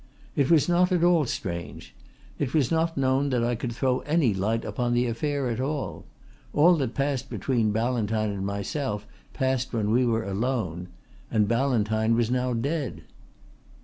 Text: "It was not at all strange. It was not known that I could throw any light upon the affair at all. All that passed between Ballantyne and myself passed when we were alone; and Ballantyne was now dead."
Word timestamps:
"It 0.35 0.49
was 0.49 0.67
not 0.67 0.91
at 0.91 1.03
all 1.03 1.25
strange. 1.27 1.93
It 2.39 2.55
was 2.55 2.71
not 2.71 2.97
known 2.97 3.29
that 3.29 3.43
I 3.43 3.53
could 3.53 3.71
throw 3.71 3.99
any 3.99 4.33
light 4.33 4.65
upon 4.65 4.95
the 4.95 5.05
affair 5.05 5.47
at 5.51 5.59
all. 5.61 6.05
All 6.53 6.75
that 6.77 6.95
passed 6.95 7.29
between 7.29 7.71
Ballantyne 7.71 8.31
and 8.31 8.43
myself 8.43 9.05
passed 9.33 9.73
when 9.73 9.91
we 9.91 10.03
were 10.03 10.23
alone; 10.23 10.87
and 11.29 11.47
Ballantyne 11.47 12.15
was 12.15 12.31
now 12.31 12.51
dead." 12.55 13.03